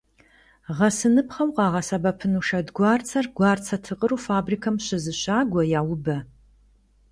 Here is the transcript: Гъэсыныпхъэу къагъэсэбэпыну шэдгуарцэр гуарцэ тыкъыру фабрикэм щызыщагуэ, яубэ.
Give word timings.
Гъэсыныпхъэу 0.77 1.49
къагъэсэбэпыну 1.55 2.45
шэдгуарцэр 2.47 3.25
гуарцэ 3.35 3.75
тыкъыру 3.83 4.23
фабрикэм 4.27 4.75
щызыщагуэ, 4.85 5.63
яубэ. 5.79 6.17